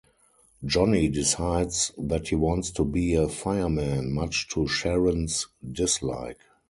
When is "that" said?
1.95-2.29